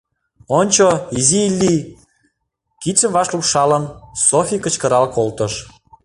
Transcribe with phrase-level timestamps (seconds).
[0.59, 1.75] —Ончо, изи Илли!—
[2.81, 3.83] кидшым ваш лупшалын,
[4.27, 5.53] Софи кычкырал колтыш.